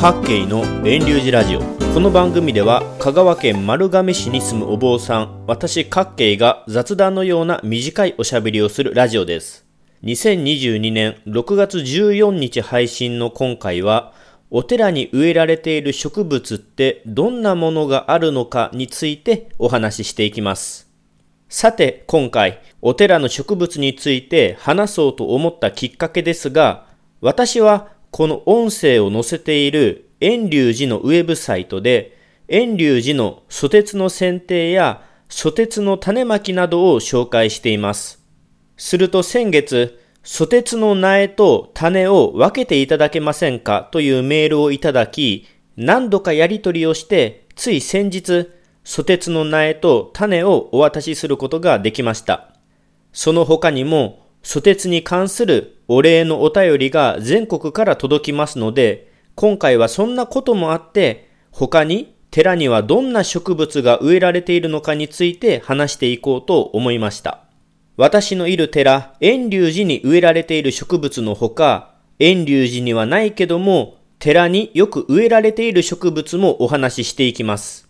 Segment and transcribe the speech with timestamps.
[0.00, 1.60] 各系の遠流寺ラジオ。
[1.60, 9.66] この番組では香川県丸亀市に住むお坊さん私各系が雑談のような短いおしゃべりをするラジオです。
[10.04, 14.14] 2022年6月14日配信の今回は
[14.48, 20.88] お寺に植えられている植物ってどんなものがあるのかについてお話ししていきます。
[21.50, 26.86] さて今回お寺の植物について話そうと思ったきっかけですが
[27.20, 32.18] 私はこの音声を載せている遠隆寺のウェブサイトで、
[32.48, 38.24] 遠隆寺の蘇鉄の剪定や蘇鉄の種まきなどを紹介しています。
[38.76, 45.46] すると先月、蘇鉄の苗と種を分けていただけませんかというメールをいただき、
[45.76, 48.50] 何度かやり取りをして、つい先日、
[48.84, 52.54] 蘇鉄の苗と種をお渡しすることができました。
[53.12, 67.44] その他にも、蘇鉄に関するお礼のお便りが全国から届きますので、今回はそんなこともあって、他に寺にはどんな植物が植えられているのかについて話していこうと思いました。
[67.96, 77.88] 私のいる寺、遠隆寺に植えられている植物のほか、遠隆寺にはないけども、寺によく植えられている植物もお話ししていきます。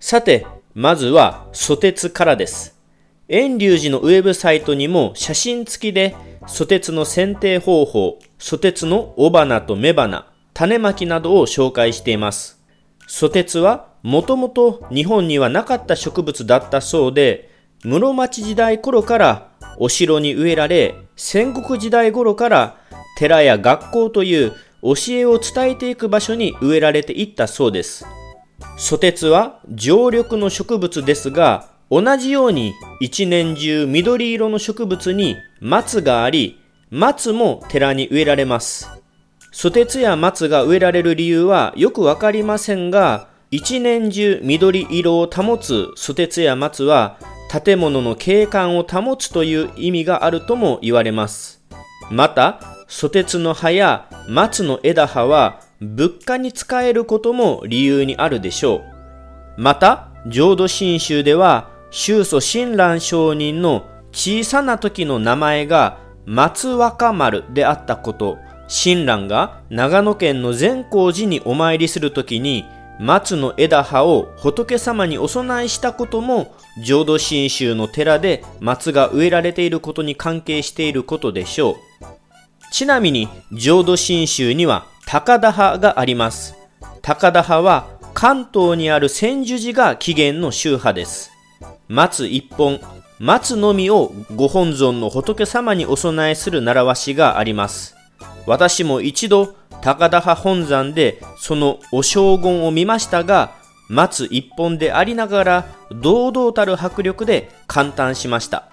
[0.00, 2.77] さて、まずは、蘇鉄からです。
[3.30, 12.58] 遠隆寺のウェブサイトにも写真付きで、蘇鉄の剪定方法、蘇鉄の雄花と雌花、種まきなどを紹介しています。
[13.06, 17.50] 蘇鉄はもともと日本にはなかった植物だったそうで、
[17.84, 22.76] 室町時代頃からお城に植えられ、戦国時代頃から
[23.18, 28.06] 寺や学校という教えを伝えていく場所に植えられていったそうです。
[28.78, 38.90] 蘇鉄は常緑の植物ですが、同じように一年中緑色の植物に松があり、松も寺に植えられます。
[39.52, 47.18] ソテツや松が植えられる理由はよくわかりませんが、一年中緑色を保つソテツや松は
[47.50, 51.62] 建物の景観を保つという意味があるとも言われます。
[52.10, 58.82] また、ソテツの葉や松の枝葉は物価に使えることも理由にあるでしょう。
[59.56, 68.38] また、浄土真宗では宗祖親鸞上人の小さな時の名前が松若丸であったこと、
[68.68, 72.66] 親鸞が長野県の善光寺にお参りするときに
[73.00, 76.54] 松の枝葉を仏様にお供えしたことも
[76.84, 81.76] 浄土真宗の寺で松が植えられていることに関係していることでしょう。
[82.70, 86.54] ちなみに浄土真宗には高田派があります。
[87.00, 91.30] 高田派は関東にある千住寺が起源の宗派です。
[91.88, 92.80] 松一本、
[93.18, 97.96] 松のみをご本尊の仏様にお供えする習わしがあります。
[98.46, 103.52] 私も一度、高田派本山でそのお将軍を見ましたが、
[103.88, 108.68] 松一本でありながら、堂々たる迫力で感嘆しました。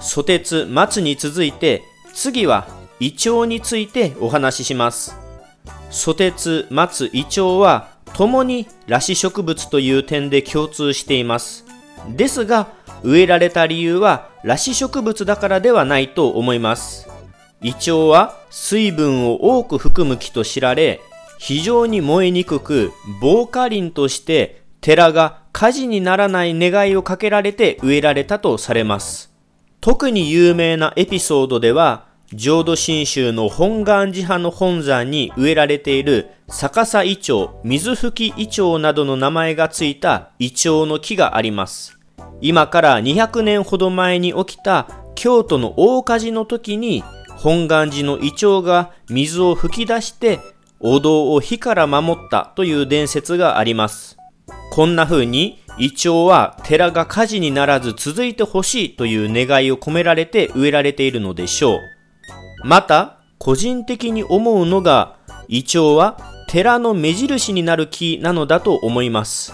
[0.00, 1.82] 蘇鉄松に続いて、
[2.12, 2.68] 次は
[3.00, 5.16] イチョウについてお話しします。
[5.90, 11.64] 蘇鉄松イチョウは、共に裸子植物という点で共通しています。
[12.10, 12.68] ですが、
[13.02, 17.08] 植えられた理由は裸子植物だからではないと思います。
[17.62, 21.00] イチョウは水分を多く含む木と知られ、
[21.38, 29.32] 非常に燃えにくく、防火林として寺が火事にならない願いをかけられて植えられたとされます。
[29.80, 32.06] 特に有名なエピソードでは、
[32.36, 41.96] 浄土真宗の本願寺派の本山に植えられている逆さイチョウ、水吹きイチョウなどの名前がついたイチョウの木があります。
[42.40, 47.04] 今から200年ほど前に起きた京都の大火事の時に
[47.36, 50.40] 本願寺のイチョウが水を吹き出して
[50.80, 54.18] お堂を火から守ったという伝説があります。
[54.72, 61.93] こんな風にイチョウは寺が火事にならず続いてほしいという願いを込められて植えられているのでしょう。
[62.64, 65.16] また、個人的に思うのが、
[65.48, 69.52] イチョウは寺の目印になる木なのだと思います。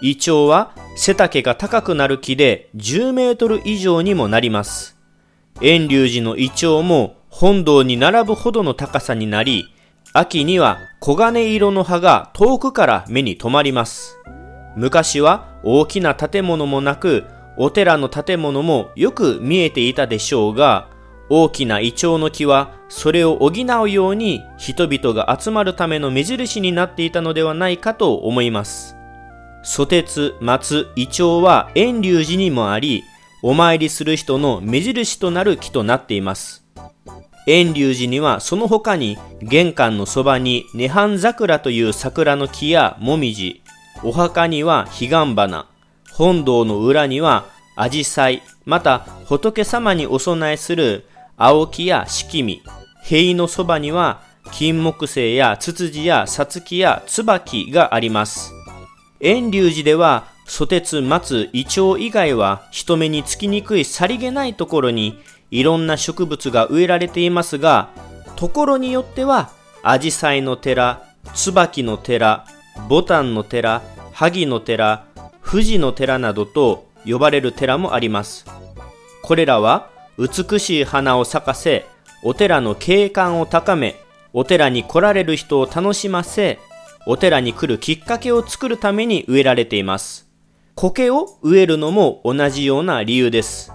[0.00, 4.98] イチョウは背丈が高くなる木で10メートル以上にもなります。
[5.60, 9.66] 遠隆寺のイチョウも本堂に並ぶほどの高さになり、
[10.12, 14.18] 秋には黄金色の葉が遠くから目に留まります。
[14.74, 17.24] 昔は大きな建物もなく、
[17.56, 20.88] お寺の建物もよく見えていたでしょうが、
[21.34, 23.52] 大きなイチョウの木はそれを補
[23.82, 28.96] うように人々が集まるための目印になっていたのではないかと思います。
[29.62, 33.02] 蘇鉄、松、イチョウは遠隆寺にもあり、
[33.42, 36.66] お参りする人の目印となる木となっています。
[37.46, 43.62] 遠隆寺にはその他に玄関のそばに涅槃桜という桜の木やもみじ、
[44.04, 45.66] お墓には彼岸花、
[46.12, 51.06] 本堂の裏には紫陽花、また仏様にお供えする
[51.36, 52.62] 青木や四季見、
[53.02, 54.20] 塀のそばには
[54.52, 58.52] 金木犀やツツジやサツキや椿があります。
[59.20, 65.18] 遠隆寺では、ソテツ、松、イチョウ以外は人目につきにくいさりげないところに
[65.50, 67.90] いろんな植物が植えられていますが、
[68.36, 69.50] ところによっては、
[69.82, 71.02] アジサイの寺、
[71.34, 72.44] 椿の寺、
[72.88, 73.82] ボタンの寺、
[74.12, 75.06] 萩の寺、
[75.44, 78.44] 富士の寺などと呼ばれる寺もあります。
[79.22, 81.86] これらは美しい花を咲かせ、
[82.22, 83.96] お寺の景観を高め、
[84.32, 86.58] お寺に来られる人を楽しませ、
[87.06, 90.28] お寺に来るきっかけを作るために植えられています。
[90.74, 93.72] 苔を植えるのも同じような理由です。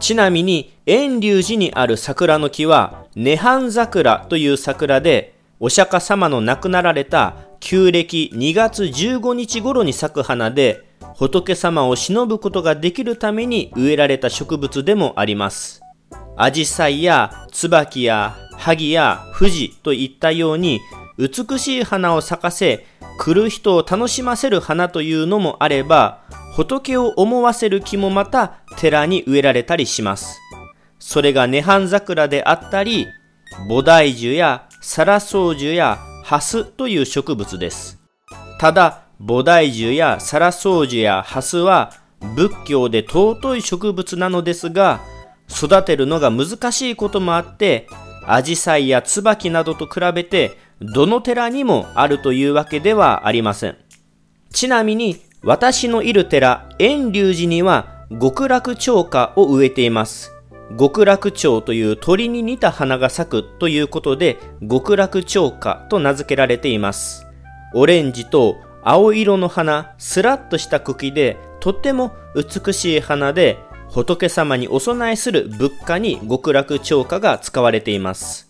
[0.00, 10.85] ちなみに、遠隆寺にある桜の木は、涅槃桜という桜で、お釈迦様の亡くなられた旧暦2月15日頃に咲く花で、
[11.16, 15.80] 仏様を忍ぶことができるために植えられた植物でもあります。
[16.36, 20.80] アジサイや椿や萩や富士といったように
[21.18, 22.84] 美しい花を咲かせ、
[23.18, 26.20] 来る人を楽しませる花というのもあれば、
[26.54, 30.38] 仏を思わせる木もまた寺に植えられたりします。
[30.98, 33.06] それが涅槃桜であったり、
[33.70, 37.98] 菩提樹やサラソウ樹やハスという植物です。
[38.58, 41.92] ただ、菩提樹やサラソウ樹やハスは
[42.34, 45.00] 仏教で尊い植物なのですが、
[45.48, 47.86] 育てるのが難しいこともあって、
[48.26, 53.76] アジサイやツバキなどと比べて、どの寺にもあるというわけではありません。
[54.52, 60.32] ちなみに、私のいる寺、遠隆寺には極楽鳥花を植えています。
[60.78, 64.38] 極楽鳥という鳥に似た花が咲くということで、
[64.68, 67.26] 極楽鳥花と名付けられています。
[67.74, 68.56] オレンジと
[68.88, 73.58] 青色の花、スラッとした茎で、とても美しい花で、
[73.90, 78.48] 仏様にお供えする仏花に極楽鳥花が使われています。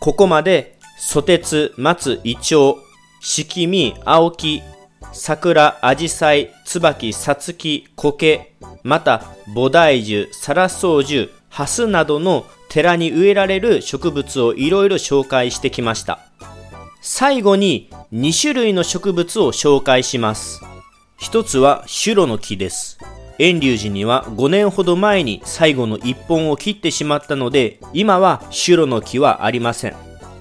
[0.00, 2.78] ここまで、ソテツ、松、イチョウ、
[3.20, 4.62] 四季見、青木、
[5.12, 8.54] 桜、アジサイ、ツバキ、サツキ、コケ、
[8.84, 9.22] また、
[9.54, 16.20] 菩提樹、サラソウ樹、ハスなどの寺に植えられる植物をいろいろ紹介してきました。
[17.08, 20.60] 最後に2種類の植物を紹介します。
[21.16, 22.98] 一つはシュロの木です。
[23.38, 29.94] 遠隆寺には5年ほど前に最後の1本を切ってしまったので、今はシュロの木はありません。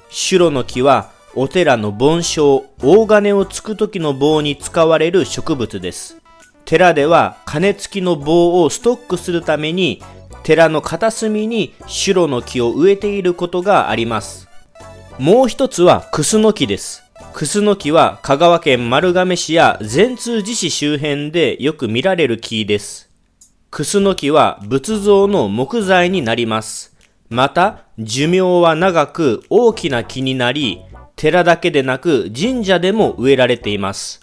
[0.10, 6.18] シュロの木はお寺の盆栽、大金をつく時の棒に使われる植物です。
[6.66, 10.02] 寺では金付きの棒をストックするために、
[10.42, 14.45] 寺の片隅にシュロの木を植えていることがあります。
[15.18, 17.04] もう一つはクスノキです。
[17.34, 23.10] クスノキは香川県丸亀市や善通寺市周辺でよく見られる木です。
[23.72, 26.98] クスノキは仏像の木材になります。
[27.30, 30.82] また、寿命は長く大きな木になり、
[31.16, 34.20] 寺だけでなく神社でも植えられています。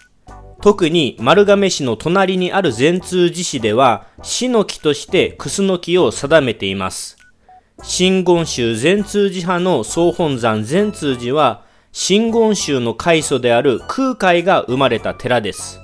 [0.60, 7.16] 特に丸亀市の隣にある善通寺市では、死の木としてクスノキを定めています。
[7.82, 15.81] 真言宗善通寺派の総本山善通寺は、真言宗の開祖である空海が生まれた寺です。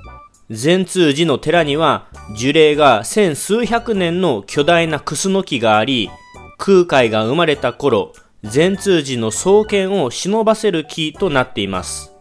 [0.48, 6.08] 善通寺の寺には樹齢が千数百年の巨大なクスノキがあり、
[6.56, 8.12] 空海が生まれた頃、
[8.44, 12.12] 善通寺の創建を忍ばせる木となっています。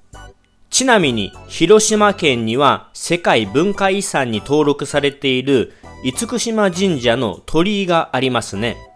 [0.72, 8.87] ちなみに、広島県には世界文化遺産に登録されている厳島神社の鳥居がありますね。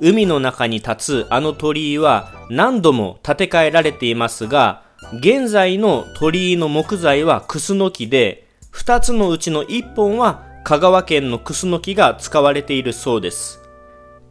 [0.00, 4.82] 海の中に立つあの鳥居は何度も建て替えられていますが、
[5.20, 13.60] 現在の鳥居の木材はクスノキで、2つのうちの1本は香川県のクスノキが使われているそうです。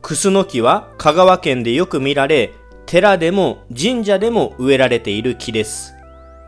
[0.02, 2.54] クスノキは香川県でよく見られ、
[2.86, 5.96] 寺でも神社でも植えられている木です。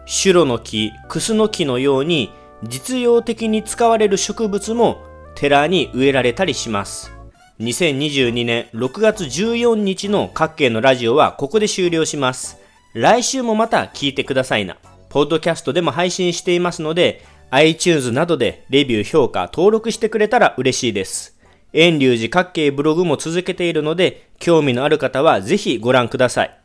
[0.06, 2.32] シュロの木、クスノキのように
[2.64, 5.04] 実用的に使われる植物も
[5.36, 7.17] 寺に植えられたりします。
[7.60, 12.60] 2022年6月14日の各県のラジオはここで終了します。
[12.94, 14.78] 来週もまた聞いてくださいな。
[15.10, 21.36] ポッドキャストでも配信していますので、iTunes などでレビュー、評価、登録してくれたら嬉しいです。
[21.74, 26.60] 遠隆寺各系ブログも続けているので、興味のある方はぜひご覧ください。